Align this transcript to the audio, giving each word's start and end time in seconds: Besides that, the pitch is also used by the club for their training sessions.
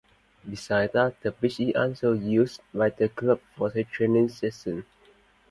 Besides 0.49 0.93
that, 0.93 1.21
the 1.21 1.31
pitch 1.31 1.59
is 1.59 1.75
also 1.75 2.13
used 2.13 2.61
by 2.73 2.89
the 2.89 3.07
club 3.07 3.39
for 3.55 3.69
their 3.69 3.83
training 3.83 4.29
sessions. 4.29 4.83